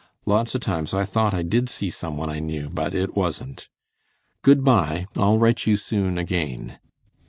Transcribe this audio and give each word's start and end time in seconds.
Lots 0.25 0.55
of 0.55 0.61
times 0.61 0.95
I 0.95 1.03
though 1.03 1.29
I 1.31 1.43
did 1.43 1.69
see 1.69 1.91
some 1.91 2.17
one 2.17 2.27
I 2.31 2.39
knew 2.39 2.71
but 2.71 2.95
it 2.95 3.15
wasn't. 3.15 3.69
Good 4.41 4.63
by, 4.63 5.05
I'll 5.15 5.37
write 5.37 5.67
you 5.67 5.75
soon 5.77 6.17
again. 6.17 6.79